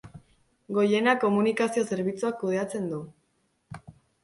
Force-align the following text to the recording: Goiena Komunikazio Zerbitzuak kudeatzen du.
Goiena 0.77 1.13
Komunikazio 1.25 1.85
Zerbitzuak 1.91 2.41
kudeatzen 2.41 2.91
du. 2.95 3.05